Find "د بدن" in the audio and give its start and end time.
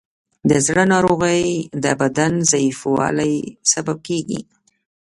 1.83-2.31